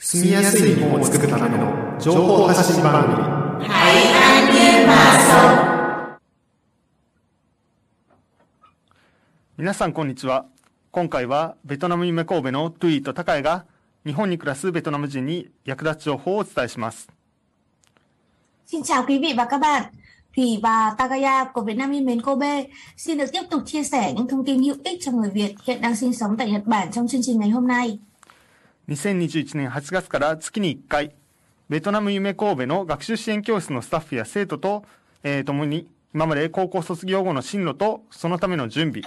[0.00, 3.16] 住みやすい日本を作るための情報発信番組
[3.66, 6.18] 台湾日马
[9.56, 10.46] 皆さんこんにちは
[10.92, 13.64] 今回はベトナム夢神戸のトゥイと高江が
[14.06, 17.08] 日本に暮らすベトナム人に役立つ情報をお伝えします
[18.66, 19.82] Xin chào quý vị và các bạn.
[20.36, 22.64] Thủy và Takaya của Việt Nam Yên Mến Kobe
[22.96, 25.80] xin được tiếp tục chia sẻ những thông tin hữu ích cho người Việt hiện
[25.80, 27.98] đang sinh sống tại Nhật Bản trong chương trình ngày hôm nay.
[28.88, 31.14] 2021年8月から月に1回
[31.68, 34.82] ベトナム夢神戸の学習支援教室のスタッフや生徒と、
[35.22, 39.02] えー、共に今まで高校卒業後の進路とそのための準備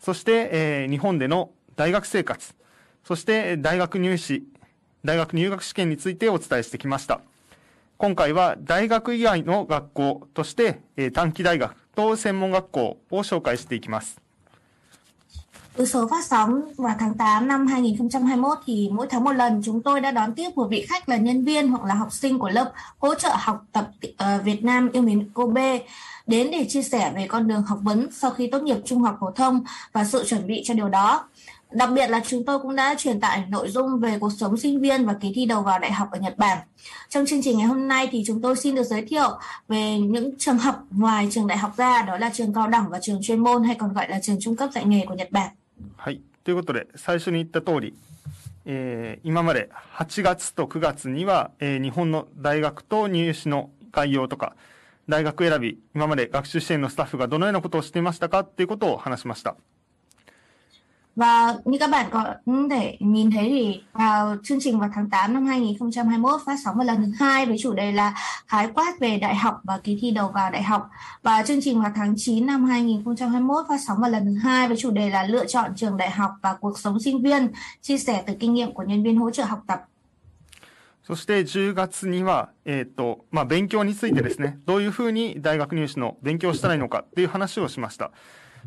[0.00, 2.54] そして、えー日本での大学生活
[3.04, 4.44] そして大学入試
[5.04, 7.20] 大学入学試験についてお伝えしてきました。
[7.98, 14.27] 今回は大学以外の学校として、えー短期大学と専門学校を紹介していきます。
[15.78, 20.00] Từ số phát sóng vào tháng 8 năm 2021 thì mỗi tháng một lần chúng tôi
[20.00, 22.72] đã đón tiếp một vị khách là nhân viên hoặc là học sinh của lớp
[22.98, 25.78] hỗ trợ học tập ờ, Việt Nam yêu mến Kobe
[26.26, 29.16] đến để chia sẻ về con đường học vấn sau khi tốt nghiệp trung học
[29.20, 31.28] phổ thông và sự chuẩn bị cho điều đó.
[31.70, 34.80] Đặc biệt là chúng tôi cũng đã truyền tải nội dung về cuộc sống sinh
[34.80, 36.58] viên và kỳ thi đầu vào đại học ở Nhật Bản.
[37.08, 39.30] Trong chương trình ngày hôm nay thì chúng tôi xin được giới thiệu
[39.68, 42.98] về những trường học ngoài trường đại học ra, đó là trường cao đẳng và
[43.02, 45.48] trường chuyên môn hay còn gọi là trường trung cấp dạy nghề của Nhật Bản.
[45.96, 46.20] はい。
[46.44, 47.94] ということで、最初に言った通り、
[48.64, 54.54] えー今まで8月と9月には、えー日本の大学と入試の概要とか、
[55.08, 59.56] 大学選び、今まで学習支援のスタッフがどのようなことをしていましたかっていうことを話しました。
[61.17, 62.33] Và như các bạn có
[62.69, 66.87] thể nhìn thấy thì vào chương trình vào tháng 8 năm 2021 phát sóng vào
[66.87, 68.13] lần thứ hai với chủ đề là
[68.47, 70.89] khái quát về đại học và kỳ thi đầu vào đại học.
[71.23, 74.77] Và chương trình vào tháng 9 năm 2021 phát sóng vào lần thứ hai với
[74.77, 77.51] chủ đề là lựa chọn trường đại học và cuộc sống sinh viên,
[77.81, 79.79] chia sẻ từ kinh nghiệm của nhân viên hỗ trợ học tập.
[81.05, 88.11] そして10月には、えっ、と、まあ、勉強についてですね、どういうふうに大学入試の勉強をしたらいいのかっていう話をしました。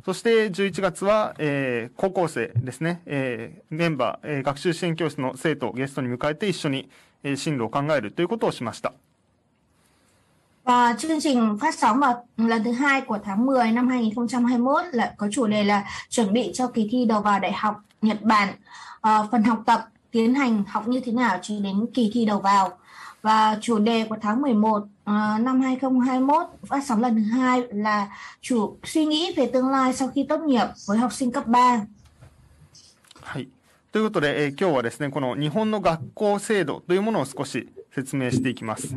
[0.04, 6.88] そして11月は、えー高校生ですね、えーメンバー、えー学習支援教室の生徒をゲストに迎えて一緒に、
[7.22, 8.92] えー進路を考えるということをしました。
[10.64, 15.14] Và chương trình phát sóng vào lần thứ hai của tháng 10 năm 2021 là
[15.16, 18.48] có chủ đề là chuẩn bị cho kỳ thi đầu vào đại học Nhật Bản.
[19.00, 22.40] Ờ, phần học tập tiến hành học như thế nào cho đến kỳ thi đầu
[22.40, 22.78] vào.
[23.22, 28.08] Và chủ đề của tháng 11 ờ, năm 2021 phát sóng lần thứ hai là
[28.40, 31.86] chủ suy nghĩ về tương lai sau khi tốt nghiệp với học sinh cấp 3.
[33.22, 33.48] はい。
[33.92, 38.94] ということで、えー今日はですね、この日本の学校制度というものを少し説明していきます。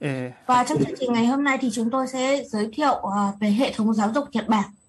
[0.00, 3.32] え Và trong chương trình ngày hôm nay thì chúng tôi sẽ giới thiệu ờ,
[3.40, 4.64] về hệ thống giáo dục Nhật Bản.
[4.64, 4.84] ー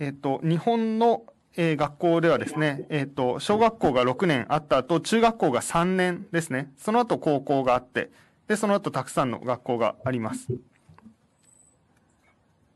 [0.00, 1.22] えっと、日本の、
[1.55, 6.71] えー学校ではですね、えっと、小学校が6年あった後、中学校が3年ですね。
[6.77, 8.09] その後高校があって、
[8.47, 10.47] で、その後たくさんの学校があります。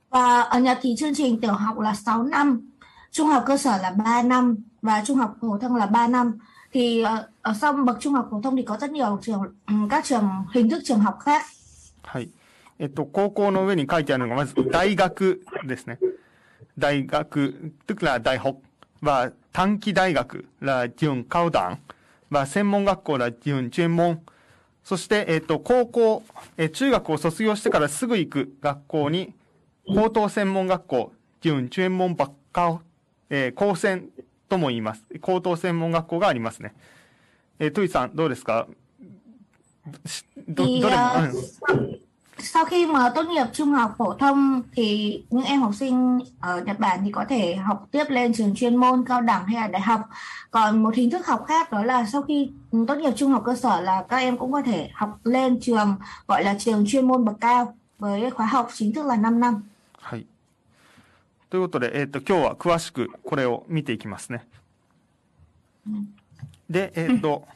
[0.10, 2.62] Và ở Nhật thì chương trình tiểu học là 6 năm,
[3.12, 6.38] trung học cơ sở là 3 năm và trung học phổ thông là 3 năm.
[6.72, 9.42] Thì ờ, ở sau bậc trung học phổ thông thì có rất nhiều trường
[9.90, 11.44] các trường hình thức trường học khác.
[12.04, 12.30] はい。
[12.80, 16.00] えっと、高校の上に書いてあるのが、まず、大学ですね。
[16.78, 18.56] 大学、tức là đại học
[19.02, 21.76] và 短期大学 là trường cao đẳng
[22.30, 24.18] và 専門学校 là trường chuyên môn
[24.84, 26.24] そして、えっと、高校、
[26.58, 29.34] えー中学を卒業してからすぐ行く学校に、
[29.94, 32.80] 高等専門学校、準 chuyên môn bậc cao、
[33.30, 34.10] えー高専
[34.48, 35.04] とも言います。
[35.20, 36.74] 高等専門学校がありますね。
[37.60, 38.68] えー、トゥイさん、どうですか？
[40.06, 41.04] しど、どれも、
[41.70, 41.97] うん。
[42.39, 46.79] sau khi mà tốt nghiệp trung học phổ thông thì những em học sinh ở Nhật
[46.79, 49.83] Bản thì có thể học tiếp lên trường chuyên môn, cao đẳng hay là đại
[49.83, 50.01] học.
[50.51, 52.51] Còn một hình thức học khác đó là sau khi
[52.89, 55.97] tốt nghiệp trung học cơ sở là các em cũng có thể học lên trường
[56.29, 59.63] gọi là trường chuyên môn bậc cao với khóa học chính thức là 5 năm.
[59.99, 60.27] はい。
[61.51, 64.45] ということで、えっ、と、今日は詳しくこれを見ていきますね。
[66.69, 67.47] で、えっ、と、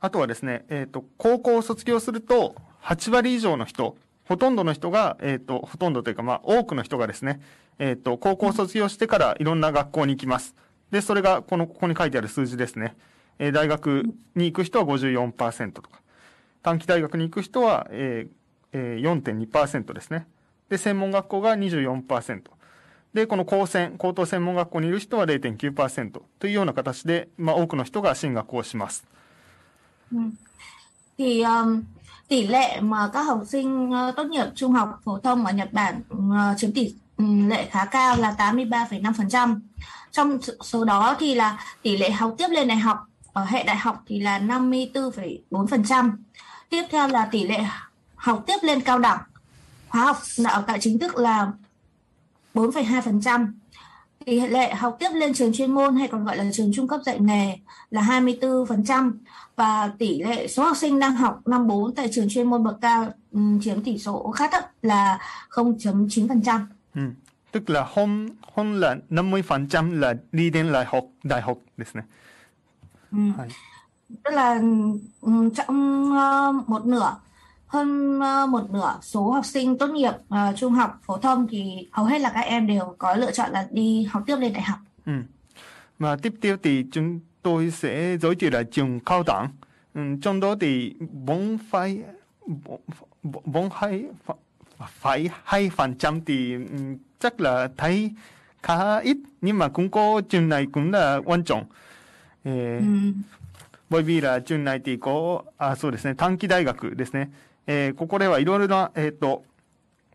[0.00, 7.41] あとはですね、えっ、と、高校を卒業すると、8割以上の人、 ほとんどの人が、えっ、と、ほとんどというか、まあ、多くの人がですね、
[7.79, 10.55] えっ、と、高校卒業してからいろんな学校に行きます。
[10.91, 12.95] で、それが、この、ここに書いてある数字ですね。
[13.39, 14.03] えー大学
[14.35, 15.89] に行く人は54%とか、
[16.61, 18.33] 短期大学に行く人は、えー
[18.73, 20.27] えー4.2%ですね。
[20.69, 22.41] で、専門学校が24%。
[23.13, 29.05] で、この高専、高等専門学校にいる人は0.9%というような形で、まあ、多くの人が進学をします。
[31.17, 31.83] Thì um,
[32.33, 35.73] tỷ lệ mà các học sinh ờ, tốt nghiệp trung học phổ thông ở Nhật
[35.73, 39.59] Bản ờ, chiếm tỷ ừ, lệ khá cao là 83,5%.
[40.11, 43.75] Trong số- đó thì là tỷ lệ học tiếp lên đại học ở hệ đại
[43.75, 46.11] học thì là 54,4%.
[46.69, 47.59] Tiếp theo là tỷ lệ
[48.15, 49.19] học tiếp lên cao đẳng
[49.89, 51.51] khóa học đào tạo chính thức là
[52.53, 53.53] 4,2%
[54.24, 57.00] Tỷ lệ học tiếp lên trường chuyên môn hay còn gọi là trường trung cấp
[57.06, 57.58] dạy nghề
[57.90, 59.12] là 24%
[59.56, 62.80] và tỷ lệ số học sinh đang học năm 4 tại trường chuyên môn bậc
[62.80, 65.18] cao um, chiếm tỷ số khá thấp là
[65.50, 66.60] 0.9%.
[66.94, 67.00] Ừ.
[67.52, 72.02] Tức là hôn hôn là 50% là đi đến đại học đại học ですね。
[73.12, 73.18] Ừ.
[73.36, 73.48] Hay.
[74.24, 74.60] Tức là
[75.20, 77.16] um, trong uh, một nửa
[77.72, 81.88] hơn uh, một nửa số học sinh tốt nghiệp uh, trung học phổ thông thì
[81.92, 84.62] hầu hết là các em đều có lựa chọn là đi học tiếp lên đại
[84.62, 84.78] học.
[85.06, 85.12] Ừ.
[85.98, 89.48] Mà tiếp theo thì chúng tôi sẽ giới thiệu là trường cao đẳng.
[89.94, 92.02] Ừ, trong đó thì bốn phẩy
[92.46, 92.80] bốn-
[93.44, 94.04] bốn hai
[94.88, 96.60] phải hai phần trăm thì ừ,
[97.18, 98.10] chắc là thấy
[98.62, 101.64] khá ít nhưng mà cũng có trường này cũng là quan trọng.
[102.44, 102.84] Ê, Ừ.
[103.90, 107.30] bởi vì là trường内thìこう、あ、そうですね、短期大学ですね。
[107.67, 109.43] えーここではいろいろな、えっ、と、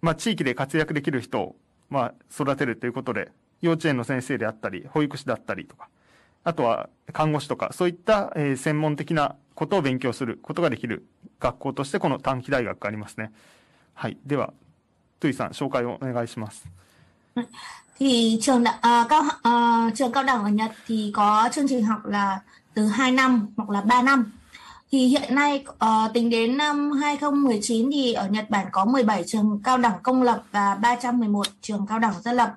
[0.02, 1.56] まあ、地域で活躍できる人を、
[1.90, 3.30] まあ、育てるということで、
[3.60, 5.88] 幼稚園の先生であったり、保育士だったりとか、
[6.44, 11.06] あとは看護師とか、そういった、えー専門的なことを勉強することができる
[11.40, 13.32] 学校として、この短期大学がありますね。
[13.94, 14.16] はい。
[14.24, 14.52] では、
[15.20, 16.64] トゥイさん、紹介をお願いします。
[17.98, 22.06] Thì trường đa- à, cao à, trường cao đẳng ở Nhật thì có chương trình học
[22.06, 22.40] là
[22.74, 24.32] từ 2 năm hoặc là 3 năm.
[24.90, 29.60] Thì hiện nay uh, tính đến năm 2019 thì ở Nhật Bản có 17 trường
[29.64, 32.54] cao đẳng công lập và 311 trường cao đẳng dân lập.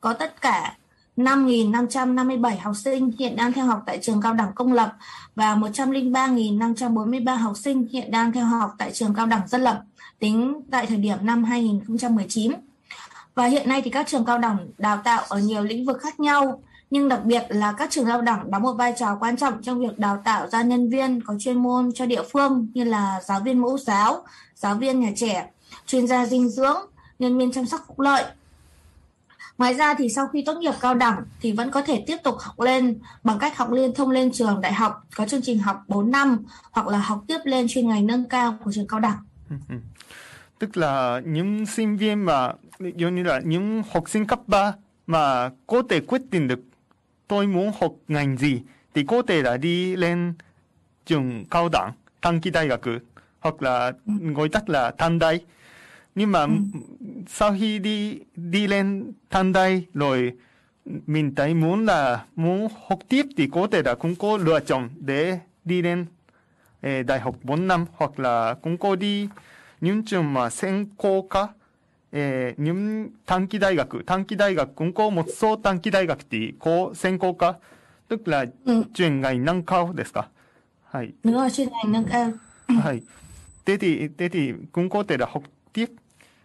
[0.00, 0.76] Có tất cả
[1.16, 4.92] 5.557 học sinh hiện đang theo học tại trường cao đẳng công lập
[5.34, 9.82] và 103.543 học sinh hiện đang theo học tại trường cao đẳng dân lập
[10.18, 12.52] tính tại thời điểm năm 2019.
[13.34, 16.20] Và hiện nay thì các trường cao đẳng đào tạo ở nhiều lĩnh vực khác
[16.20, 19.62] nhau, nhưng đặc biệt là các trường cao đẳng đóng một vai trò quan trọng
[19.62, 23.20] trong việc đào tạo ra nhân viên có chuyên môn cho địa phương như là
[23.24, 24.24] giáo viên mẫu giáo,
[24.54, 25.50] giáo viên nhà trẻ,
[25.86, 26.76] chuyên gia dinh dưỡng,
[27.18, 28.24] nhân viên chăm sóc phúc lợi.
[29.58, 32.36] Ngoài ra thì sau khi tốt nghiệp cao đẳng thì vẫn có thể tiếp tục
[32.38, 35.84] học lên bằng cách học liên thông lên trường đại học có chương trình học
[35.88, 36.38] 4 năm
[36.70, 39.18] hoặc là học tiếp lên chuyên ngành nâng cao của trường cao đẳng.
[40.58, 42.52] Tức là những sinh viên mà
[42.96, 44.72] giống như là những học sinh cấp 3
[45.06, 46.60] mà có thể quyết định được
[47.27, 48.61] tôi muốn học ngành gì
[48.93, 50.33] thì có thể là đi lên
[51.05, 51.91] trường cao đẳng,
[52.21, 52.99] 短期大学
[53.39, 53.91] hoặc là
[54.35, 55.33] gọi tắt là短大.
[56.15, 56.47] Nhưng mà
[57.27, 60.33] sau khi đi đi lên短大rồi
[60.85, 64.89] mình thấy muốn là muốn học tiếp thì có thể là cũng có lựa chọn
[64.95, 66.05] để đi lên
[66.81, 69.27] eh, đại học 4 năm hoặc là cũng có đi
[69.81, 71.47] những trường mà専攻科
[72.15, 77.53] eh, những短期大学短期大学cũng có một số短期大学thì có 専攻科
[78.07, 78.83] tức là Ừ.
[78.93, 80.29] chuyên ngành nâng cao ですか
[80.91, 82.31] はい Đúng rồi, chuyên ngành nâng cao.
[82.83, 83.01] はい。
[83.65, 85.89] thế thì thế thì cũng có thể là học tiếp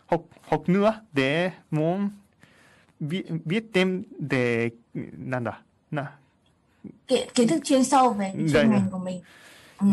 [0.07, 2.11] học học nữa để muốn
[3.01, 4.71] biết biết thêm để
[5.27, 6.05] なんだな
[7.09, 8.63] Kiến, kiến thức chuyên sâu về Dạ, chuyên dạ.
[8.65, 9.21] ngành của mình.
[9.81, 9.87] Ừ.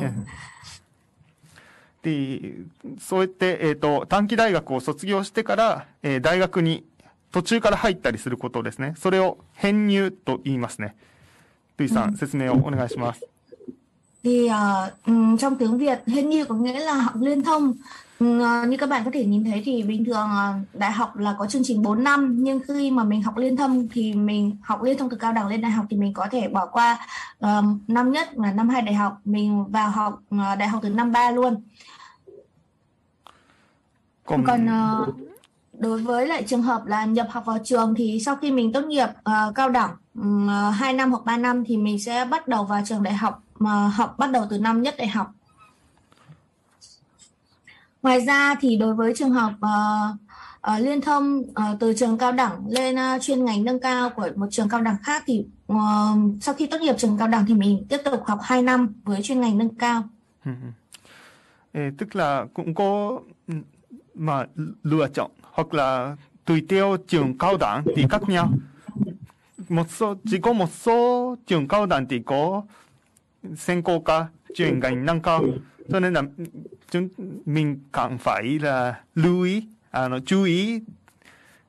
[2.02, 2.54] で
[3.00, 6.84] そうやって、えー、と短期大学を卒業してから、えー大学に
[7.30, 8.94] 途中から入ったりすることですね。
[8.96, 10.96] それを編入と言いますね。
[11.76, 13.26] ルイさん、説明をお願いします。
[14.28, 14.48] Thì
[15.06, 17.74] ừm, trong tiếng Việt hình như có nghĩa là học liên thông.
[18.20, 21.34] Ờ, như các bạn có thể nhìn thấy thì bình thường ờ, đại học là
[21.38, 24.82] có chương trình 4 năm nhưng khi mà mình học liên thông thì mình học
[24.82, 26.98] liên thông từ cao đẳng lên đại học thì mình có thể bỏ qua
[27.38, 31.12] ờ, năm nhất là năm hai đại học mình vào học đại học từ năm
[31.12, 31.54] 3 luôn.
[34.28, 35.06] こん Còn ờ,
[35.72, 38.84] đối với lại trường hợp là nhập học vào trường thì sau khi mình tốt
[38.84, 42.64] nghiệp ờ, cao đẳng um, 2 năm hoặc 3 năm thì mình sẽ bắt đầu
[42.64, 45.30] vào trường đại học mà học bắt đầu từ năm nhất đại học.
[48.02, 50.16] Ngoài ra thì đối với trường học uh,
[50.74, 54.28] uh, liên thông uh, từ trường cao đẳng lên uh, chuyên ngành nâng cao của
[54.36, 55.78] một trường cao đẳng khác thì uh,
[56.40, 59.22] sau khi tốt nghiệp trường cao đẳng thì mình tiếp tục học 2 năm với
[59.22, 60.02] chuyên ngành nâng cao.
[60.44, 60.68] Ừ, ừ.
[61.72, 63.54] Ê, tức là cũng có ừ,
[64.14, 64.46] mà
[64.82, 68.50] lựa chọn hoặc là tùy theo trường cao đẳng thì khác nhau.
[69.68, 72.62] Một số chỉ có một số trường cao đẳng thì có
[73.57, 75.43] 専攻科chuyên ngành nâng cao.
[75.89, 76.21] Cho nên là
[76.91, 77.09] chúng
[77.45, 80.81] mình cần phải là lưu ý, à, nó chú ý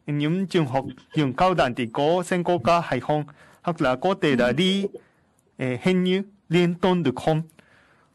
[0.07, 3.25] những trường học trường cao đẳng thì có 専攻科hay không
[3.63, 4.87] hoặc là có thể là đi
[5.57, 7.43] eh, hình như liên thông được không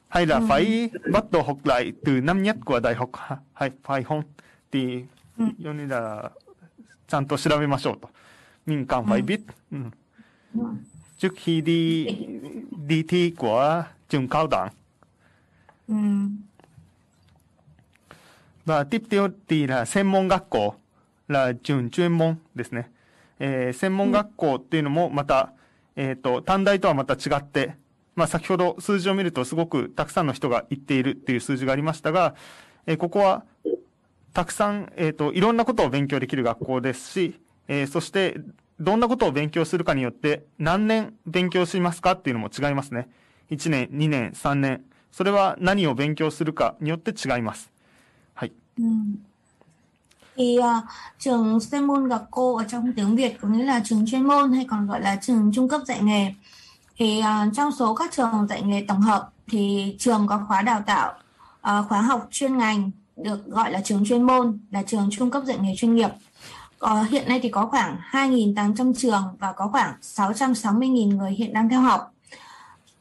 [0.07, 3.71] hay là phải bắt đầu học lại từ năm nhất của đại học ha- hay
[3.83, 4.21] phải không
[4.71, 5.03] thì
[5.37, 5.45] Ừ.
[5.57, 6.29] giống như là
[7.07, 8.09] ちゃんと調べましょうと。
[8.67, 9.39] 民間phải biết.
[9.71, 9.77] Ừ.
[11.18, 12.06] Trước khi đi
[12.86, 14.68] đi thi của trường cao đẳng.
[15.88, 15.94] Ừ.
[18.64, 20.74] Và tiếp theo thì là 専門学校
[21.28, 22.90] là trường chuyên môn ですね。
[23.38, 25.52] えー専門学校っていうのもまた、
[25.96, 27.74] えっ、と、短大とはまた違って、
[28.14, 32.34] まあ先ほど数字を見るとすごくたくさんの人が行っているっていう数字がありましたが、
[32.86, 33.44] えーここは
[34.32, 38.36] たくさん、えっ、と、いろんなことを勉強できる学校ですし、えーそして、
[38.79, 43.09] どんなことを勉強するかによって、何年勉強しますかっていうのも違いますね。
[43.51, 44.83] 1年、2年、3年。
[45.11, 47.71] それは何を勉強するかによって違います。
[48.35, 48.51] はい。
[48.77, 48.83] Ừ.
[50.39, 50.81] Thì à,
[51.19, 54.53] trường chuyên môn gặp cô ở trong tiếng Việt có nghĩa là trường chuyên môn
[54.53, 56.33] hay còn gọi là trường trung cấp dạy nghề.
[56.97, 60.83] Thì à, trong số các trường dạy nghề tổng hợp thì trường có khóa đào
[60.85, 61.13] tạo
[61.61, 65.43] à, khóa học chuyên ngành được gọi là trường chuyên môn là trường trung cấp
[65.45, 66.09] dạy nghề chuyên nghiệp.
[66.84, 71.68] Ờ, hiện nay thì có khoảng 2.800 trường và có khoảng 660.000 người hiện đang
[71.68, 72.14] theo học.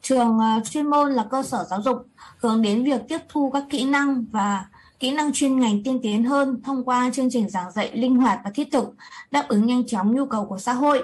[0.02, 2.06] Trường uh, chuyên môn là cơ sở giáo dục
[2.38, 4.66] hướng đến việc tiếp thu các kỹ năng và
[5.00, 8.40] kỹ năng chuyên ngành tiên tiến hơn thông qua chương trình giảng dạy linh hoạt
[8.44, 8.94] và thiết thực,
[9.30, 11.02] đáp ứng nhanh chóng nhu cầu của xã hội.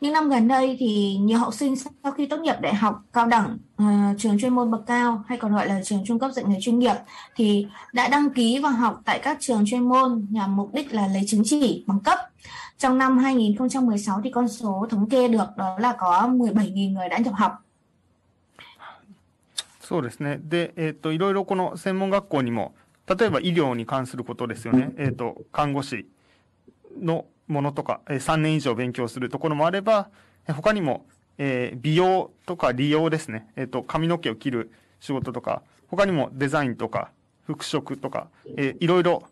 [0.00, 3.26] Những năm gần đây thì nhiều học sinh sau khi tốt nghiệp đại học, cao
[3.26, 3.84] đẳng, ờ,
[4.18, 6.78] trường chuyên môn bậc cao hay còn gọi là trường trung cấp dạy nghề chuyên
[6.78, 6.94] nghiệp
[7.34, 11.06] thì đã đăng ký vào học tại các trường chuyên môn nhằm mục đích là
[11.06, 12.18] lấy chứng chỉ bằng cấp.
[12.78, 17.18] Trong năm 2016 thì con số thống kê được đó là có 17.000 người đã
[17.18, 17.52] nhập học.
[19.92, 20.40] そうですね。
[20.42, 22.72] で、えっ、と、いろいろこの専門学校にも、
[23.06, 24.92] 例えば医療に関することですよね。
[24.96, 26.06] えっ、と、看護師
[26.98, 30.09] の ものとか、え3年以上勉強するところもあれば、
[30.47, 31.05] 他にも、
[31.37, 33.47] えー美容とか利用ですね。
[33.55, 37.11] えっ、と、髪の毛を切る仕事とか、他にもデザインとか、
[37.45, 38.27] 服飾とか、
[38.57, 39.23] えーいろいろ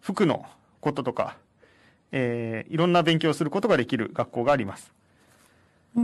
[0.00, 0.44] 服の
[0.80, 1.36] こととか、
[2.12, 4.92] えーいろんな勉強をすることができる学校があります。
[5.96, 6.02] Ừ.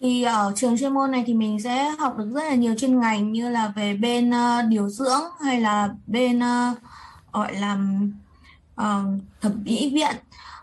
[0.00, 3.00] Thì ở trường chuyên môn này thì mình sẽ học được rất là nhiều chuyên
[3.00, 6.74] ngành như là về bên ờ, điều dưỡng hay là bên ờ,
[7.32, 7.78] gọi là
[8.75, 9.03] ờ,
[9.41, 10.15] thẩm mỹ viện.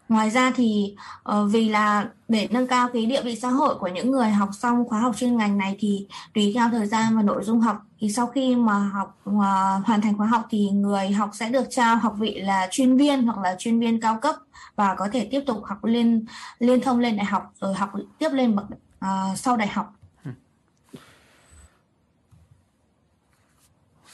[0.08, 3.88] Ngoài ra thì ờ, vì là để nâng cao cái địa vị xã hội của
[3.88, 7.22] những người học xong khóa học chuyên ngành này thì tùy theo thời gian và
[7.22, 11.10] nội dung học thì sau khi mà học mà hoàn thành khóa học thì người
[11.10, 14.34] học sẽ được trao học vị là chuyên viên hoặc là chuyên viên cao cấp
[14.76, 16.26] và có thể tiếp tục học lên
[16.58, 18.66] liên thông lên đại học rồi học tiếp lên bậc
[18.98, 19.94] à, sau đại học.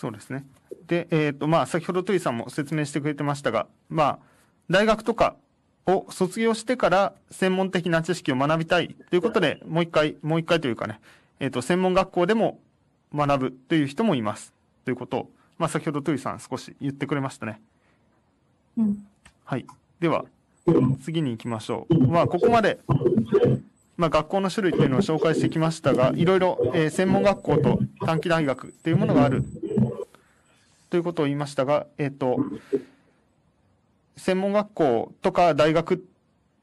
[0.01, 0.43] そうですね。
[0.88, 4.20] で、えっ、と、まあ、先ほどトゥイさんも説明してくれてましたが、まあ、
[4.70, 5.36] 大学とか
[5.86, 11.00] を卒業してから専門的な知識を学びたいということで、もう一回、もう一回というかね、
[11.40, 12.60] えっ、と、専門学校でも
[13.14, 14.54] 学ぶという人もいます。
[14.84, 17.62] ということを、まあ、先ほどトゥイさん少し言ってくれましたね。
[18.78, 18.94] Ừ.
[19.46, 19.66] はい。
[20.00, 20.26] では、
[21.02, 22.08] 次に行きましょう。
[22.08, 22.80] まあ、ここまで、
[23.96, 29.44] まあ、学校の種類というのを紹介してきましたが、いろいろ、えー専門学校と短期大学っていうものがある
[30.90, 32.38] ということを言いましたが、えっ、と、
[34.18, 36.06] 専門学校とか大学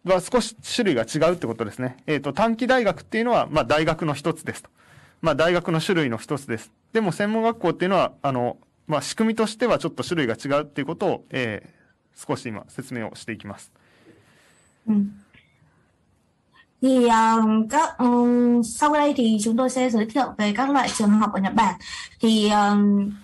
[0.05, 1.99] は少し種類が違うってことですね。
[2.07, 4.71] えっ、と、短期大学っていうのは、まあ、大学の一つですと。
[5.21, 6.73] まあ、大学の種類の一つです。
[6.93, 11.83] でも、専門学校っていうのは、あの、まあ、仕組みとしてはちょっと種類が違うっていうことを、えー
[12.15, 13.73] 少し今説明をしていきます。
[14.89, 14.93] Ừ.
[16.83, 20.89] Thì uh, các um, sau đây thì chúng tôi sẽ giới thiệu về các loại
[20.99, 21.75] trường học ở Nhật Bản.
[22.21, 22.79] Thì uh,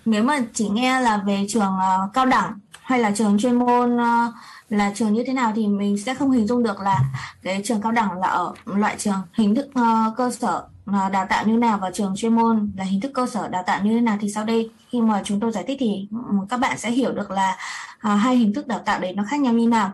[0.05, 3.95] nếu mà chỉ nghe là về trường uh, cao đẳng hay là trường chuyên môn
[3.95, 4.33] uh,
[4.69, 6.99] là trường như thế nào thì mình sẽ không hình dung được là
[7.43, 11.25] cái trường cao đẳng là ở loại trường hình thức uh, cơ sở uh, đào
[11.29, 13.91] tạo như nào và trường chuyên môn là hình thức cơ sở đào tạo như
[13.95, 16.77] thế nào thì sau đây khi mà chúng tôi giải thích thì um, các bạn
[16.77, 17.57] sẽ hiểu được là
[17.97, 19.91] uh, hai hình thức đào tạo đấy nó khác nhau như nào.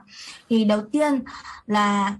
[0.49, 1.23] Thì đầu tiên
[1.67, 2.13] là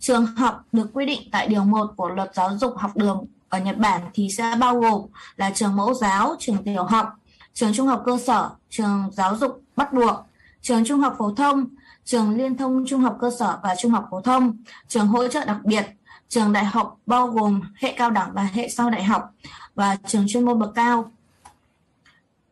[0.00, 3.58] trường học được quy định tại điều 1 của luật giáo dục học đường ở
[3.58, 5.02] Nhật Bản thì sẽ bao gồm
[5.36, 7.12] là trường mẫu giáo, trường tiểu học,
[7.54, 10.16] trường trung học cơ sở, trường giáo dục bắt buộc,
[10.62, 11.66] trường trung học phổ thông,
[12.04, 14.56] trường liên thông trung học cơ sở và trung học phổ thông,
[14.88, 15.86] trường hỗ trợ đặc biệt,
[16.28, 19.30] trường đại học bao gồm hệ cao đẳng và hệ sau đại học
[19.74, 21.10] và trường chuyên môn bậc cao.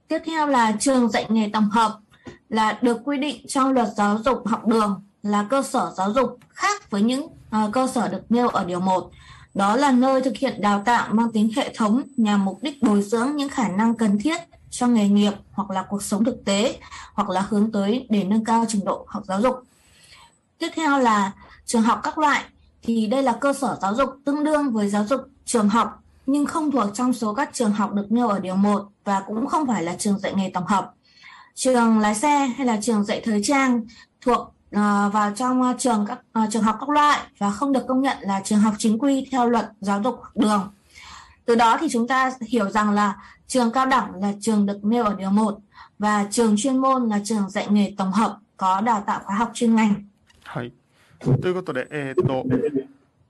[0.09, 1.99] Tiếp theo là trường dạy nghề tổng hợp
[2.49, 6.39] là được quy định trong luật giáo dục học đường là cơ sở giáo dục
[6.49, 9.11] khác với những uh, cơ sở được nêu ở điều 1.
[9.55, 13.03] Đó là nơi thực hiện đào tạo mang tính hệ thống nhằm mục đích bồi
[13.03, 16.79] dưỡng những khả năng cần thiết cho nghề nghiệp hoặc là cuộc sống thực tế
[17.15, 19.55] hoặc là hướng tới để nâng cao trình độ học giáo dục.
[20.59, 21.33] Tiếp theo là
[21.67, 22.45] trường học các loại
[22.83, 26.47] thì đây là cơ sở giáo dục tương đương với giáo dục trường học nhưng
[26.47, 29.67] không thuộc trong số các trường học được nêu ở điều 1 và cũng không
[29.67, 30.93] phải là trường dạy nghề tổng hợp.
[31.55, 33.81] Trường lái xe hay là trường dạy thời trang
[34.21, 34.55] thuộc
[35.12, 38.18] vào trong uh, trường các uh, trường học các loại và không được công nhận
[38.22, 40.72] là trường học chính quy theo luật giáo dục đường.
[41.46, 43.16] Từ đó thì chúng ta hiểu rằng là
[43.48, 45.60] trường cao đẳng là trường được nêu ở điều 1
[46.00, 49.52] và trường chuyên môn là trường dạy nghề tổng hợp có đào tạo khóa học
[49.54, 49.96] chuyên ngành.
[50.44, 50.72] はい。
[51.42, 52.46] ということで、えー、っと、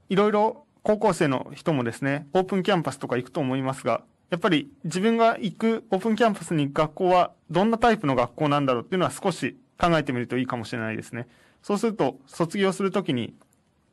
[0.09, 11.26] いろいろ高校生の人もですね、オープンキャンパスとか行くと思いますが、やっぱり自分が行くオープンキャンパスに行く学校はどんなタイプの学校なんだろうっていうのは少し 考えてみるといいかもしれないですね。
[11.62, 13.34] そうすると、卒業するときに、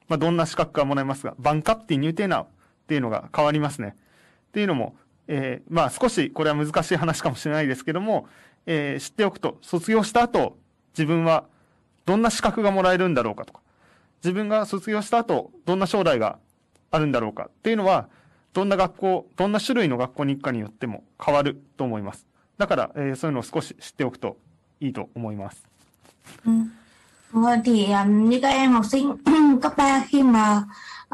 [0.08, 2.48] まあ、どんな資格がもらえますが、バンカッティニューテーナーっ
[2.88, 3.96] ていうのが変わりますね。
[4.50, 4.96] っていうのも、
[5.27, 8.27] えー、まあ少しこれは難しい話かもしれないですけども、
[8.65, 10.58] えー、知っておくと、卒業した後、
[10.94, 11.46] 自分は
[12.06, 13.62] どんな資格がもらえるんだろうかとか、
[14.24, 16.39] 自分が卒業した後、どんな将来が
[16.91, 18.10] あるんだろうかっていうのは、
[18.53, 22.25] どんな学校、どんな種類の学校に行くかによっても変わると思います。
[22.58, 24.38] だから、えー、そういうのを少し知っておくと
[24.79, 25.76] いいと思います。
[26.46, 26.51] Ừ.
[27.31, 29.12] Vâng, thì um, như các em học sinh
[29.62, 30.63] cấp 3 khi mà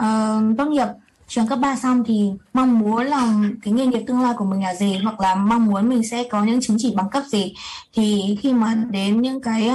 [0.02, 0.88] uh, tốt nghiệp
[1.28, 4.64] trường cấp 3 xong thì mong muốn là cái nghề nghiệp tương lai của mình
[4.64, 7.54] là gì hoặc là mong muốn mình sẽ có những chứng chỉ bằng cấp gì
[7.94, 9.72] thì khi mà đến những cái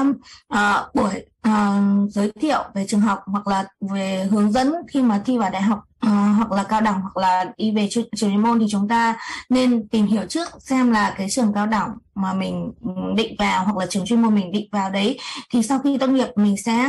[0.54, 5.22] uh, buổi uh, giới thiệu về trường học hoặc là về hướng dẫn khi mà
[5.24, 8.41] thi vào đại học uh, hoặc là cao đẳng hoặc là đi về trường chuyên
[8.41, 9.17] môn thì chúng ta
[9.49, 12.71] nên tìm hiểu trước xem là cái trường cao đẳng mà mình
[13.15, 15.19] định vào hoặc là trường chuyên môn mình định vào đấy
[15.51, 16.87] thì sau khi tốt nghiệp mình sẽ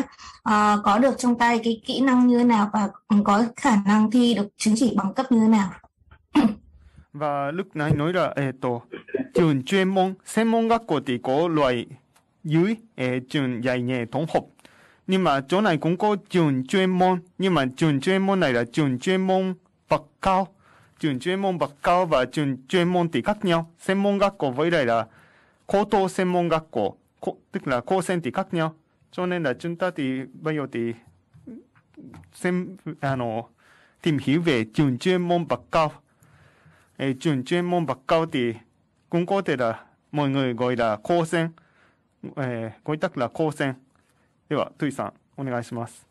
[0.49, 2.89] uh, có được trong tay cái kỹ năng như thế nào và
[3.25, 5.71] có khả năng thi được chứng chỉ bằng cấp như thế nào
[7.15, 8.81] và lúc nãy nói là eh, to,
[9.35, 11.87] trường chuyên môn,専門学校thì có loại
[12.45, 14.45] dưới eh, trường dạy nghề tổng hợp
[15.09, 18.53] nhưng mà chỗ này cũng có trường chuyên môn nhưng mà trường chuyên môn này
[18.53, 19.55] là trường chuyên môn
[19.89, 20.49] bậc cao
[20.99, 25.07] trường chuyên môn bậc cao và trường chuyên môn thì khác nhau専門学校với lại là
[25.67, 26.97] 高等専門学校
[27.53, 28.75] tức là cô sen thì khác nhau
[29.11, 30.93] cho nên là chúng ta thì bây giờ thì
[32.33, 33.43] xem à, nó,
[34.03, 35.93] tìm hiểu về trường chuyên môn bậc cao
[36.97, 38.55] Ê, trường chuyên môn bậc cao thì
[39.11, 41.49] cũng có thể là mọi người gọi là cô sen
[42.85, 43.75] gọi tắt là cô sen
[44.49, 46.07] では、トゥイさん、お願いします。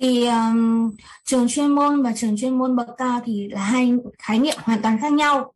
[0.00, 4.38] Thì um, trường chuyên môn và trường chuyên môn bậc cao thì là hai khái
[4.38, 5.52] niệm hoàn toàn khác nhau.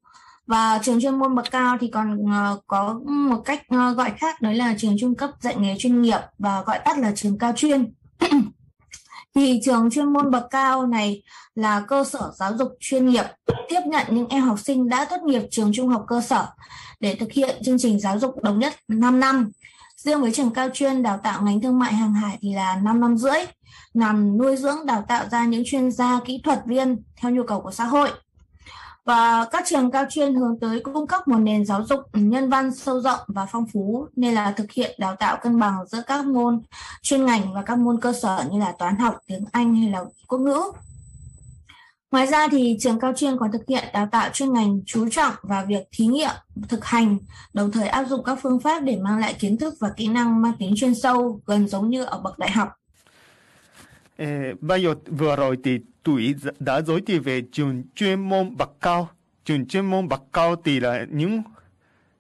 [0.47, 4.43] Và trường chuyên môn bậc cao thì còn uh, có một cách uh, gọi khác
[4.43, 7.53] đó là trường trung cấp dạy nghề chuyên nghiệp và gọi tắt là trường cao
[7.57, 7.93] chuyên.
[9.35, 11.23] thì trường chuyên môn bậc cao này
[11.55, 13.25] là cơ sở giáo dục chuyên nghiệp
[13.69, 16.47] tiếp nhận những em học sinh đã tốt nghiệp trường trung học cơ sở
[17.01, 19.51] để thực hiện chương trình giáo dục đồng nhất 5 năm
[20.06, 23.00] Riêng với trường cao chuyên đào tạo ngành thương mại hàng hải thì là 5
[23.00, 23.40] năm rưỡi,
[23.94, 27.62] nhằm nuôi dưỡng đào tạo ra những chuyên gia kỹ thuật viên theo nhu cầu
[27.62, 28.10] của xã hội.
[29.06, 32.76] Và các trường cao chuyên hướng tới cung cấp một nền giáo dục nhân văn
[32.76, 36.26] sâu rộng và phong phú nên là thực hiện đào tạo cân bằng giữa các
[36.26, 36.62] môn
[37.02, 40.04] chuyên ngành và các môn cơ sở như là toán học, tiếng Anh hay là
[40.28, 40.62] quốc ngữ.
[42.13, 45.35] Ngoài ra thì trường cao chuyên còn thực hiện đào tạo chuyên ngành chú trọng
[45.43, 46.31] vào việc thí nghiệm,
[46.69, 47.19] thực hành,
[47.53, 50.43] đồng thời áp dụng các phương pháp để mang lại kiến thức và kỹ năng
[50.43, 52.69] mang tính chuyên sâu gần giống như ở bậc đại học.
[54.17, 58.71] Eh, bây giờ vừa rồi thì tuổi đã giới thiệu về trường chuyên môn bậc
[58.81, 59.09] cao.
[59.45, 61.43] Trường chuyên môn bậc cao thì là những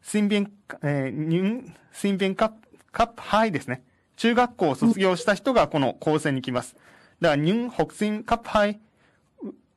[0.03, 0.45] sinh viên,
[0.81, 2.53] eh, những sinh viên cấp,
[2.93, 3.83] cấp 2ですね。
[4.17, 6.75] 中学校を卒業した人がこの高専に来ます。
[7.21, 7.93] だから、những học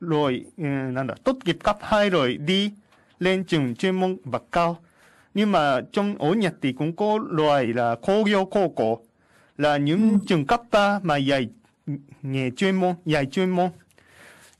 [0.00, 2.70] cấp 2 rồi ừ, là tốt nghiệp cấp 2 rồi đi
[3.18, 4.78] lên trường chuyên môn bậc cao.
[5.34, 8.98] Nhưng mà trong ở Nhật thì cũng có loại là cô yêu cô cổ
[9.58, 10.18] là những ừ.
[10.26, 11.48] trường cấp 3 mà dạy
[12.22, 13.70] nghề chuyên môn, dạy chuyên môn.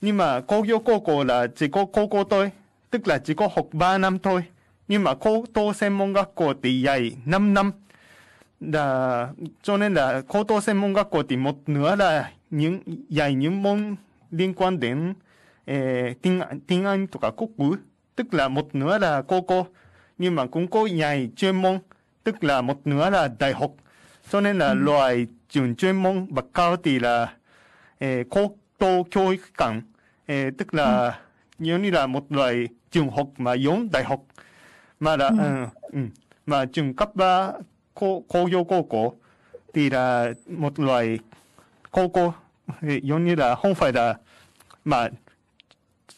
[0.01, 2.51] Nhưng mà cô yêu cô cổ là chỉ có cô cô thôi,
[2.89, 4.43] tức là chỉ có học 3 năm thôi.
[4.87, 7.71] Nhưng mà cô tô専門学校thì dạy 5 năm.
[8.59, 9.27] Là,
[9.61, 13.95] cho nên là cô tô専門学校thì một nửa là những dạy những môn
[14.31, 15.13] liên quan đến
[15.67, 17.75] eh, tiếng, tiếng Anh とかquốc ngữ,
[18.15, 19.67] tức là một nửa là cô cô,
[20.17, 21.79] nhưng mà cũng có dạy chuyên môn,
[22.23, 23.71] tức là một nửa là đại học.
[24.29, 24.75] Cho nên là ừ.
[24.75, 27.33] loại trường chuyên môn bậc cao thì là
[27.99, 29.81] eh, cô tô giáo dục館,
[30.25, 31.11] eh, tức là ừ.
[31.59, 34.21] giống như là một loại trường học mà giống đại học.
[34.99, 35.63] Mà là, ừ.
[35.63, 35.99] Uh, ừ,
[36.45, 37.51] mà trường cấp 3
[37.93, 39.13] cô, cô giáo cô cổ
[39.73, 41.19] thì là một loại
[41.91, 42.33] cô cô,
[42.81, 44.15] giống như là không phải là
[44.85, 45.09] mà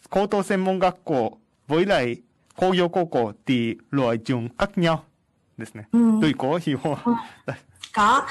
[0.09, 1.31] 高等専門学校
[1.67, 2.15] với lại
[2.55, 5.03] 工業高校 thì loại trường khác nhau
[5.57, 5.87] ですね。
[5.91, 5.99] Ừ.
[6.21, 7.15] Tôi có hiểu không?
[7.93, 8.25] Có.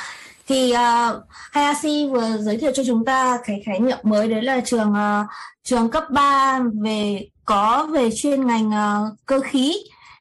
[0.46, 4.60] Thì uh, Hayashi vừa giới thiệu cho chúng ta cái khái niệm mới đấy là
[4.64, 5.26] trường uh,
[5.62, 9.74] trường cấp 3 về có về chuyên ngành uh, cơ khí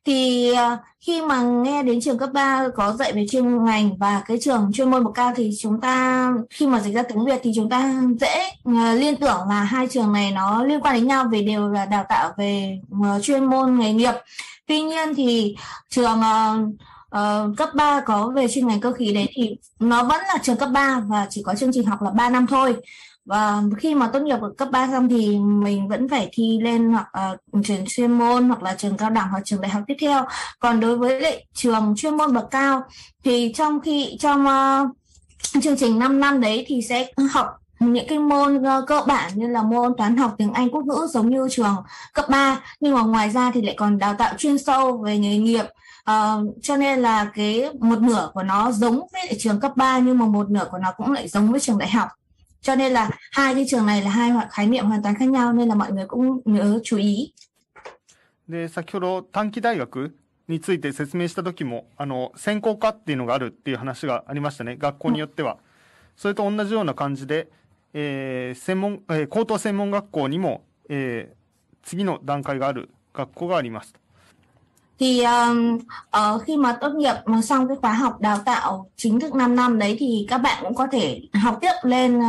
[0.09, 4.23] thì ờ, khi mà nghe đến trường cấp 3 có dạy về chuyên ngành và
[4.27, 7.41] cái trường chuyên môn bậc cao thì chúng ta khi mà dịch ra tiếng Việt
[7.43, 11.07] thì chúng ta dễ ờ, liên tưởng là hai trường này nó liên quan đến
[11.07, 14.15] nhau vì đều là đào tạo về ờ, chuyên môn nghề nghiệp.
[14.67, 15.57] Tuy nhiên thì
[15.91, 20.39] trường uh, cấp 3 có về chuyên ngành cơ khí đấy thì nó vẫn là
[20.43, 22.77] trường cấp 3 và chỉ có chương trình học là 3 năm thôi
[23.29, 26.93] và khi mà tốt nghiệp ở cấp 3 xong thì mình vẫn phải thi lên
[26.93, 29.95] hoặc uh, trường chuyên môn hoặc là trường cao đẳng hoặc trường đại học tiếp
[30.01, 30.27] theo.
[30.59, 32.83] Còn đối với lại trường chuyên môn bậc cao
[33.25, 37.47] thì trong khi trong uh, chương trình 5 năm đấy thì sẽ học
[37.81, 41.07] những cái môn uh, cơ bản như là môn toán học tiếng Anh quốc ngữ
[41.11, 41.77] giống như trường
[42.15, 45.39] cấp 3 nhưng mà ngoài ra thì lại còn đào tạo chuyên sâu về nghề
[45.39, 45.65] nghiệp.
[46.11, 49.99] Uh, cho nên là cái một nửa của nó giống với lại trường cấp 3
[49.99, 52.09] nhưng mà một nửa của nó cũng lại giống với trường đại học.
[52.63, 55.53] Cho nên là hai cái trường này là hai khái niệm hoàn toàn khác nhau
[55.53, 57.33] nên là mọi người cũng nhớ chú ý.
[58.49, 60.17] で先ほど短期大学
[60.49, 64.77] について説明した時もあの専攻科っていうのがあるっていう話がありましたね。
[64.79, 65.59] 学校によっては、
[66.17, 67.49] それと同じような感じで、
[67.93, 71.39] えー専門えー高等専門学校にも、えー
[71.83, 73.95] 次の段階がある学校があります。
[75.00, 75.76] thì um,
[76.18, 79.56] uh, khi mà tốt nghiệp mà xong cái khóa học đào tạo chính thức 5
[79.56, 82.24] năm đấy thì các bạn cũng có thể học tiếp lên uh,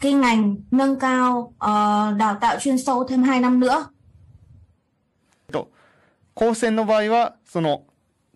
[0.00, 3.86] cái ngành nâng cao uh, đào tạo chuyên sâu thêm 2 năm nữa
[5.52, 5.68] と
[6.34, 7.84] 高専の場合はその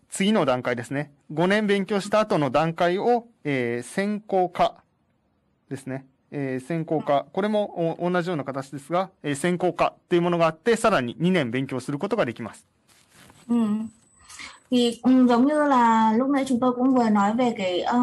[0.08, 4.82] 次の段階ですね5年勉強した後の段階を、えー専攻科
[5.68, 12.66] ですね、えー専攻科これもお同じような形ですが、えー専攻科っていうものがあってさらに2年勉強することができます
[13.48, 13.56] Ừ.
[14.70, 17.98] Thì ừ, giống như là lúc nãy chúng tôi cũng vừa nói về cái ờ,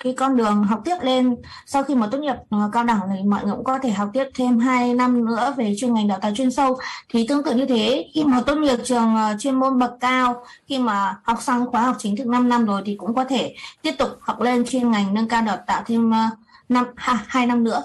[0.00, 3.22] cái con đường học tiếp lên sau khi mà tốt nghiệp ờ, cao đẳng thì
[3.22, 6.18] mọi người cũng có thể học tiếp thêm 2 năm nữa về chuyên ngành đào
[6.22, 6.78] tạo chuyên sâu
[7.08, 10.44] thì tương tự như thế khi mà tốt nghiệp trường ờ, chuyên môn bậc cao
[10.66, 13.54] khi mà học xong khóa học chính thức 5 năm rồi thì cũng có thể
[13.82, 16.28] tiếp tục học lên chuyên ngành nâng cao đào tạo thêm ờ,
[16.68, 17.82] năm ha, 2 năm nữa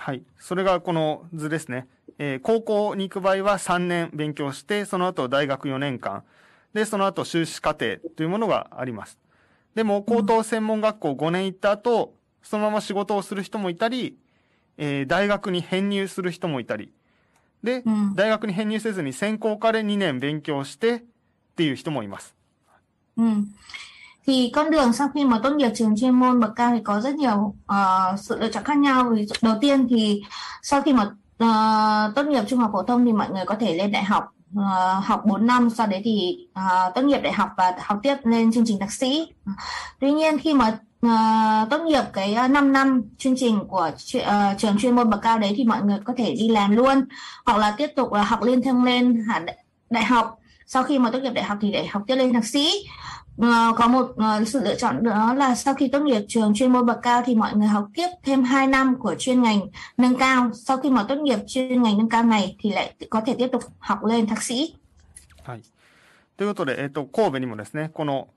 [0.00, 0.22] はい。
[0.38, 1.86] それがこの図ですね。
[2.17, 6.23] えー高校に行く場合は3年勉強して、その後大学4年間。
[6.73, 9.17] で、その後修士課程というものがあります。
[9.75, 14.17] でも、高等専門学校5年行った後、そのまま仕事をする人もいたり、
[14.77, 16.91] えー大学に編入する人もいたり。
[17.63, 21.03] で、うん大学に編入せずに専攻科で2年勉強してっ
[21.55, 22.35] ていう人もいます。
[23.17, 23.23] Ừ.
[24.27, 27.01] Thì con đường sau khi mà tốt nghiệp trường chuyên môn bậc cao thì có
[27.01, 29.09] rất nhiều ờ, sự lựa chọn khác nhau.
[29.09, 30.21] Ví dụ đầu tiên thì
[30.61, 33.73] sau khi mà à, tốt nghiệp trung học phổ thông thì mọi người có thể
[33.73, 34.23] lên đại học
[34.57, 38.15] à, học 4 năm sau đấy thì à, tốt nghiệp đại học và học tiếp
[38.23, 39.33] lên chương trình thạc sĩ.
[39.99, 44.23] Tuy nhiên khi mà à, tốt nghiệp cái ờ, 5 năm chương trình của uh,
[44.57, 47.05] trường chuyên môn bậc cao đấy thì mọi người có thể đi làm luôn
[47.45, 49.57] hoặc là tiếp tục là học liên thông lên đại-
[49.89, 50.39] đại học.
[50.67, 52.71] Sau khi mà tốt nghiệp đại học thì để học tiếp lên thạc sĩ.
[53.38, 56.72] Ờ, có một ờ, sự lựa chọn nữa là sau khi tốt nghiệp trường chuyên
[56.72, 59.60] môn bậc cao thì mọi người học tiếp thêm 2 năm của chuyên ngành
[59.96, 60.50] nâng cao.
[60.52, 63.48] Sau khi mà tốt nghiệp chuyên ngành nâng cao này thì lại có thể tiếp
[63.52, 64.74] tục học lên thạc sĩ.
[65.42, 65.62] はい。
[66.36, 68.28] ということで、えっ、と、神戸にもですね、この、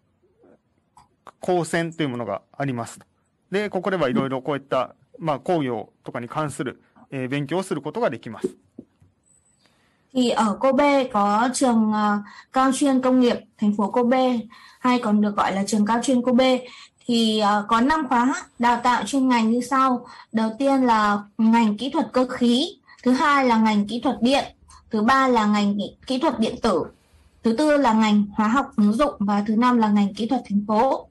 [1.40, 3.06] 高専というものがありますと。
[3.52, 8.50] で、ここではいろいろこういった、まあ、工業とかに関する、えー勉強をすることができます。
[10.13, 14.39] Thì ở Kobe có trường uh, cao chuyên công nghiệp thành phố Kobe
[14.81, 16.59] hay còn được gọi là trường cao chuyên Kobe
[17.07, 20.07] thì uh, có 5 khóa đào tạo chuyên ngành như sau.
[20.33, 24.45] Đầu tiên là ngành kỹ thuật cơ khí, thứ hai là ngành kỹ thuật điện,
[24.91, 26.85] thứ ba là ngành kỹ, kỹ thuật điện tử,
[27.43, 30.43] thứ tư là ngành hóa học ứng dụng và thứ năm là ngành kỹ thuật
[30.49, 31.09] thành phố.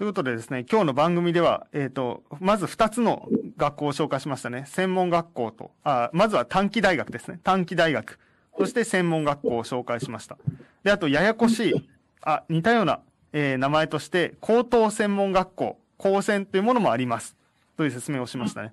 [0.00, 4.64] ということでですね、今日の番組では、えっ、と、まず2つの学校を紹介しましたね。
[4.66, 7.38] 専門学校と、あ、まずは短期大学ですね。
[7.44, 8.18] 短期大学。
[8.56, 10.38] そして専門学校を紹介しました。
[10.84, 11.88] で、あと、ややこしい、
[12.22, 13.00] あ、似たような、
[13.34, 17.36] えー名前として、高等専門学校、高専というものもあります。
[17.76, 18.72] という説明をしましたね。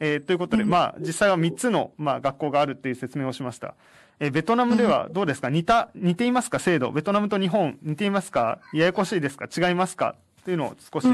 [0.00, 3.74] えーということで、まあ、実際は3つの、まあ、学校があるっていう説明をしました。
[4.20, 5.50] えーベトナムではどうですか？
[5.50, 6.58] 似た、似ていますか？
[6.58, 6.90] 制度。
[6.92, 8.58] ベトナムと日本似ていますか？
[8.72, 9.48] ややこしいですか？
[9.54, 10.14] 違いますか？
[10.41, 11.07] っていうのを少し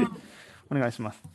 [0.70, 1.34] お願いします。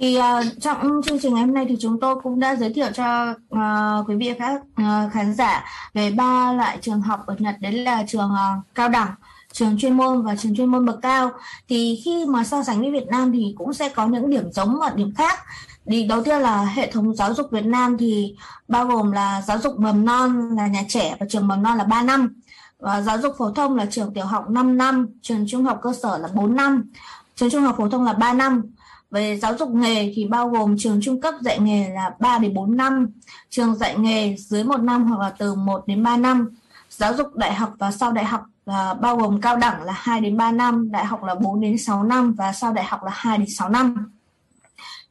[0.00, 2.86] Thì ờ, trong chương trình ngày hôm nay thì chúng tôi cũng đã giới thiệu
[2.94, 7.36] cho ờ, quý vị và các ờ, khán giả về ba loại trường học ở
[7.38, 9.14] Nhật đấy là trường ờ, cao đẳng,
[9.52, 11.30] trường chuyên môn và trường chuyên môn bậc cao.
[11.68, 14.78] Thì khi mà so sánh với Việt Nam thì cũng sẽ có những điểm giống
[14.80, 15.38] và điểm khác.
[15.86, 18.36] Thì đầu tiên là hệ thống giáo dục Việt Nam thì
[18.68, 21.84] bao gồm là giáo dục mầm non là nhà trẻ và trường mầm non là
[21.84, 22.34] 3 năm.
[22.83, 25.93] và giáo dục phổ thông là trường tiểu học 5 năm, trường trung học cơ
[26.03, 26.83] sở là 4 năm,
[27.35, 28.61] trường trung học phổ thông là 3 năm
[29.11, 32.53] về giáo dục nghề thì bao gồm trường trung cấp dạy nghề là 3 đến
[32.53, 33.07] 4 năm,
[33.49, 36.49] trường dạy nghề dưới 1 năm hoặc là từ 1 đến 3 năm.
[36.89, 40.21] Giáo dục đại học và sau đại học là bao gồm cao đẳng là 2
[40.21, 43.11] đến 3 năm, đại học là 4 đến 6 năm và sau đại học là
[43.13, 44.12] 2 đến 6 năm.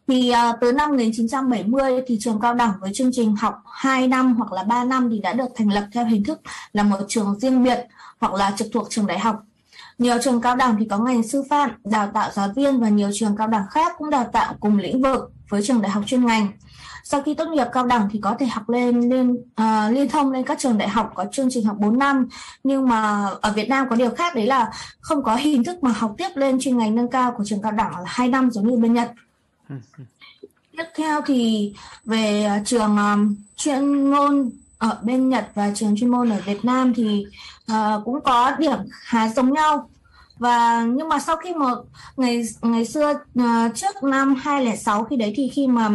[0.08, 4.34] Thì uh, từ năm 1970 thì trường cao đẳng với chương trình học 2 năm
[4.36, 6.40] hoặc là 3 năm thì đã được thành lập theo hình thức
[6.72, 7.86] là một trường riêng biệt
[8.20, 9.42] hoặc là trực thuộc trường đại học.
[9.98, 13.10] Nhiều trường cao đẳng thì có ngành sư phạm, đào tạo giáo viên và nhiều
[13.14, 16.26] trường cao đẳng khác cũng đào tạo cùng lĩnh vực với trường đại học chuyên
[16.26, 16.48] ngành.
[17.04, 20.08] Sau khi tốt nghiệp cao đẳng thì có thể học lên liên uh, ờ, liên
[20.08, 22.28] thông lên các trường đại học có chương trình học 4 năm
[22.64, 25.90] nhưng mà ở Việt Nam có điều khác đấy là không có hình thức mà
[25.90, 28.68] học tiếp lên chuyên ngành nâng cao của trường cao đẳng là 2 năm giống
[28.68, 29.12] như bên Nhật.
[30.76, 31.72] Tiếp theo thì
[32.04, 36.64] về à, trường um, chuyên môn ở bên Nhật và trường chuyên môn ở Việt
[36.64, 37.26] Nam thì
[37.72, 39.88] uh, cũng có điểm khá giống nhau.
[40.38, 41.66] Và nhưng mà sau khi mà
[42.16, 45.86] ngày ngày xưa uh, trước năm 2006 khi đấy thì khi mà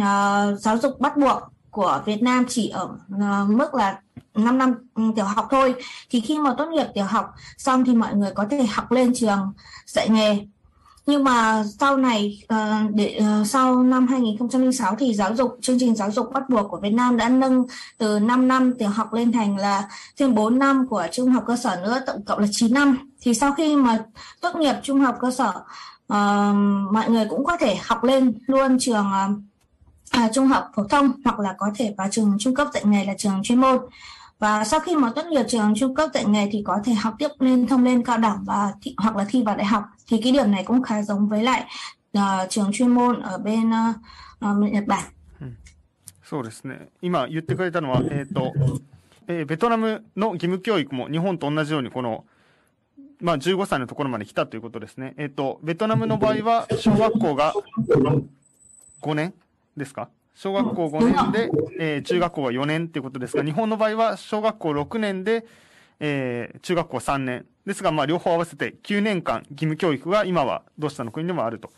[0.00, 4.00] uh, giáo dục bắt buộc của Việt Nam chỉ ở uh, mức là
[4.34, 5.74] 5 năm ừ, tiểu học thôi
[6.10, 9.14] thì khi mà tốt nghiệp tiểu học xong thì mọi người có thể học lên
[9.14, 9.52] trường
[9.86, 10.46] dạy nghề
[11.06, 15.96] nhưng mà sau này uh, để uh, sau năm 2006 thì giáo dục chương trình
[15.96, 17.64] giáo dục bắt buộc của Việt Nam đã nâng
[17.98, 21.56] từ 5 năm tiểu học lên thành là thêm 4 năm của trung học cơ
[21.56, 22.98] sở nữa tổng cộng là 9 năm.
[23.20, 24.04] Thì sau khi mà
[24.40, 25.52] tốt nghiệp trung học cơ sở
[26.12, 26.56] uh,
[26.92, 29.38] mọi người cũng có thể học lên luôn trường uh,
[30.14, 33.04] à, trung học phổ thông hoặc là có thể vào trường trung cấp dạy nghề
[33.04, 33.78] là trường chuyên môn
[34.39, 37.15] và sau khi mà tốt nghiệp trường trung cấp dạy nghề thì có thể học
[37.19, 40.21] tiếp lên thông lên cao đẳng và thi, hoặc là thi vào đại học thì
[40.23, 41.65] cái điểm này cũng khá giống với lại
[42.17, 43.95] uh, trường chuyên môn ở bên uh,
[44.65, 45.03] uh, Nhật Bản.
[46.29, 46.89] そうですね。
[47.01, 48.53] 今言ってくれたのは、えっ、ー、と、
[49.27, 52.23] えー、ベトナムの義務教育も日本と同じように、この、
[53.19, 55.15] まあ、15歳のところまで来たということですね。
[55.17, 57.51] えっ、ー、と、ベトナムの場合は、小学校が
[59.01, 59.33] 5年
[59.75, 65.46] ですか 小学校5年で、えー、中学校は4年っていうことですが、日本の場合は小学校6年で、
[66.00, 67.46] えー、中学校3年。
[67.64, 71.70] ですが、まあ、両方合わせて9年間義務教育が今は同志社の国でもあると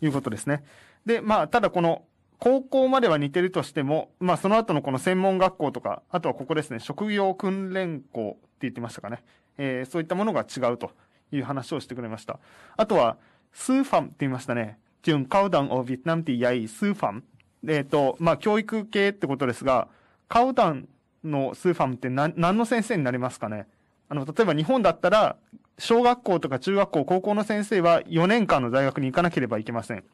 [0.00, 0.62] いうことですね。
[1.04, 2.04] で、まあ、ただこの、
[2.38, 9.22] 高校までは似てるとしても、まあ、その後のこの専門学校とか、あとはここですね、職業訓練校って言ってましたかね。
[9.58, 10.90] えー、そういったものが違うと
[11.30, 12.40] いう話をしてくれました。
[12.76, 13.16] あとは、
[13.52, 14.78] スーファムって言いましたね。
[15.02, 17.24] 準高段をビエトナムティヤイスーファム。
[17.68, 19.88] えっ、ー、と、まあ、教育系ってことですが、
[20.28, 20.88] カウダン
[21.24, 23.66] のスーファムって何、何の先生になりますかね？
[24.08, 25.36] あの、例えば日本だったら、
[25.78, 30.04] 小学校とか中学校、高校の先生は4年間の大学に行かなければいけません。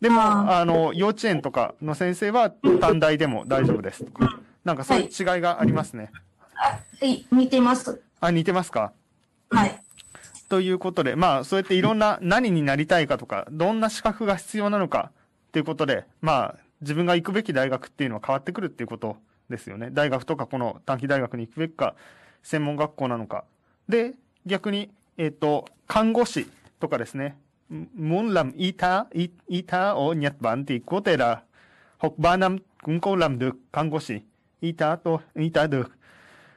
[0.00, 4.40] でも、あの、幼稚園とかの先生は短大でも大丈夫ですとか。
[4.64, 6.10] なんかそういう違いがありますね。
[6.54, 8.02] はい、似てます。
[8.20, 8.92] あ、似てますか？
[9.50, 9.80] はい。
[10.48, 15.10] ということで、まあ、そうやっていろんな何になりたいかとか、どんな資格が必要なのか、
[15.54, 19.16] っていうことで、まあ、自分が行くべき大学っていうのは変わってくるっていうこと
[19.48, 19.90] ですよね。
[19.92, 21.94] 大学とかこの短期大学に行くべきか、
[22.42, 23.44] 専門学校なのか。
[23.88, 24.14] で、
[24.46, 26.48] 逆に、えっ、ー、と、看護師
[26.80, 27.36] とかですね。
[27.70, 31.42] muốn làm y tá, y, y tá ở Nhật Bản thì có thể là
[31.98, 34.22] học 3 năm cũng có làm được 看護師。
[34.60, 35.92] y tá と y tá được。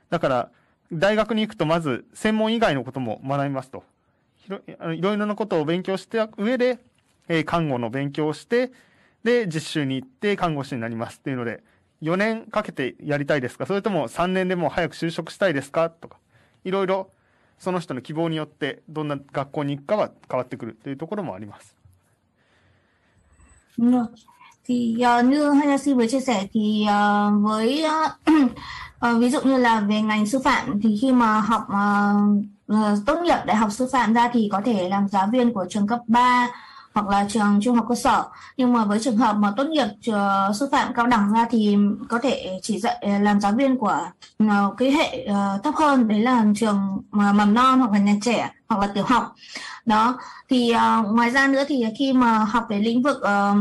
[0.09, 0.49] だから、
[0.91, 3.83] 大学に行くとまず専門以外のことも学びますと。
[4.49, 6.79] いろいろなことを勉強して上で、
[7.29, 8.71] え、看護の勉強をして、
[9.24, 11.62] で、実習に行って看護師になりますっていうので、
[12.02, 16.18] 4年かけてやりたいですかそれとも3年でも早く就職したいですかとか、
[16.64, 17.10] いろいろ
[17.58, 21.76] その人の希望によってどんな学校に行くかは変わってくるというところもあります。
[24.64, 28.42] Thì uh, như Hayashi vừa chia sẻ thì uh, với uh,
[29.10, 33.06] uh, ví dụ như là về ngành sư phạm thì khi mà học uh, uh,
[33.06, 35.86] tốt nghiệp đại học sư phạm ra thì có thể làm giáo viên của trường
[35.86, 36.48] cấp 3
[36.97, 38.23] hoặc là trường trung học cơ sở.
[38.57, 41.77] Nhưng mà với trường hợp mà tốt nghiệp trường sư phạm cao đẳng ra thì
[42.09, 43.99] có thể chỉ dạy ờ, làm giáo viên của
[44.39, 48.49] ờ, cái hệ ờ, thấp hơn đấy là trường mầm non hoặc là nhà trẻ
[48.67, 49.35] hoặc là tiểu học.
[49.85, 50.17] Đó
[50.49, 53.57] thì uh, ngoài ra nữa thì khi mà học về lĩnh vực uh,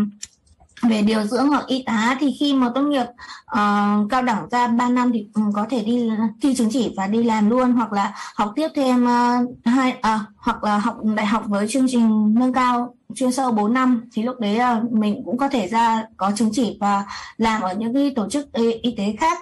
[0.82, 3.06] về điều dưỡng hoặc y tá thì khi mà tốt nghiệp
[3.52, 6.10] uh, cao đẳng ra 3 năm thì um, có thể đi
[6.42, 10.20] thi chứng chỉ và đi làm luôn hoặc là học tiếp thêm uh, hai uh,
[10.36, 14.23] hoặc là học đại học với chương trình nâng cao chuyên sâu 4 năm thì
[14.23, 17.05] lúc đấy là mình cũng có thể ra có chứng chỉ và
[17.37, 19.37] làm ở những cái tổ chức y, y tế khác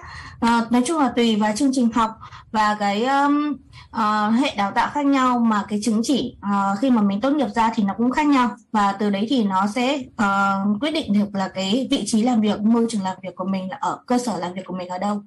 [0.46, 2.10] uh, nói chung là tùy vào chương trình học
[2.52, 3.56] và cái um,
[3.96, 7.30] uh, hệ đào tạo khác nhau mà cái chứng chỉ uh, khi mà mình tốt
[7.30, 10.90] nghiệp ra thì nó cũng khác nhau và từ đấy thì nó sẽ uh, quyết
[10.90, 13.76] định được là cái vị trí làm việc môi trường làm việc của mình là
[13.80, 15.22] ở cơ sở làm việc của mình ở đâu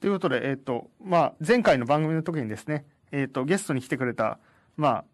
[0.00, 4.38] ということで、えっ、ー、と、まあ、前回の番組の時にですね、えっ、ー、と、ゲストに来てくれた、
[4.78, 5.04] まあ、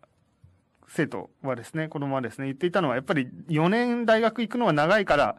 [0.93, 5.38] 生徒はですね、子供はですね、言っていたのは、やっぱり4年大学行くのは長いから、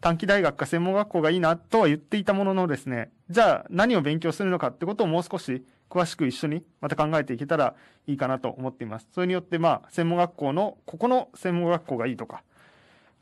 [0.00, 7.74] 短期大学か専門学校がいいなとは言っていたもののですね、じゃあ何を勉強するのかってことをもう少し詳しく一緒にまた考えていけたら
[8.06, 9.08] いいかなと思っています。
[9.12, 12.42] それによってまあ、専門学校の、ここの専門学校がいいとか、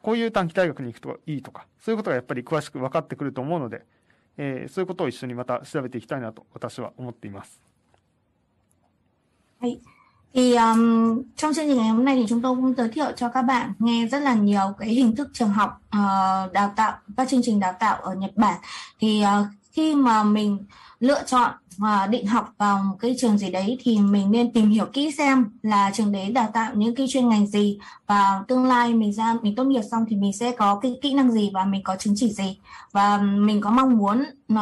[0.02, 3.84] こういう短期大学に行くといいとか、そういうことがやっぱり詳しく分かってくると思うので、
[4.36, 7.60] えー、そういうことを一緒にまた調べていきたいなと私は思っています。
[9.60, 9.80] はい。
[10.34, 13.42] Thì um, trong chương trình ngày hôm nay thì chúng tôi cũng giới thiệu cho các
[13.42, 17.40] bạn nghe rất là nhiều cái hình thức trường học uh, đào tạo các chương
[17.44, 18.60] trình đào tạo ở Nhật Bản.
[19.00, 20.58] Thì uh, khi mà mình
[21.00, 24.70] lựa chọn và định học vào một cái trường gì đấy thì mình nên tìm
[24.70, 28.64] hiểu kỹ xem là trường đấy đào tạo những cái chuyên ngành gì và tương
[28.64, 31.50] lai mình ra mình tốt nghiệp xong thì mình sẽ có cái kỹ năng gì
[31.54, 32.58] và mình có chứng chỉ gì
[32.92, 34.58] và mình có mong muốn uh,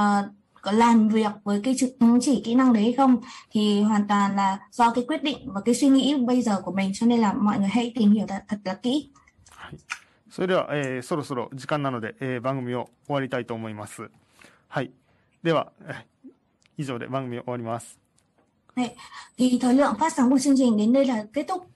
[0.62, 3.21] có làm việc với cái chứng chỉ kỹ năng đấy hay không
[3.52, 6.71] thì hoàn toàn là do cái quyết định và cái suy nghĩ bây giờ của
[6.71, 9.12] mình cho nên là mọi người hãy tìm hiểu thật, thật là kỹ.
[10.34, 14.10] それでは、えー、そろそろ時間なので、えー、番組を終わりたいと思います。
[14.67, 14.89] はい。
[15.43, 15.71] では、
[16.76, 17.99] 以上で番組を終わります。
[18.76, 18.95] Đấy.
[19.38, 21.67] Thì thời lượng phát sóng của chương trình đến đây là kết thúc.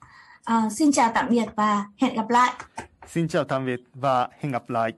[0.43, 2.53] À, xin chào tạm biệt và hẹn gặp lại.
[3.07, 4.93] Xin chào tạm biệt và hẹn gặp lại.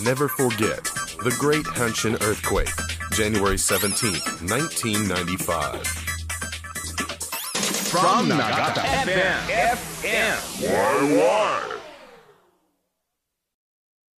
[0.00, 0.84] Never forget
[1.24, 2.70] the Great Hanshin Earthquake,
[3.12, 5.86] January 17, 1995.
[7.88, 10.62] From Nagata FM, FM.
[10.62, 11.77] Why, why?